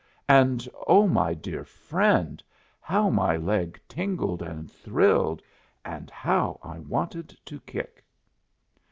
[0.27, 2.41] And, O my dear friend,
[2.79, 5.43] how my leg tingled and thrilled,
[5.85, 8.03] and how I wanted to kick!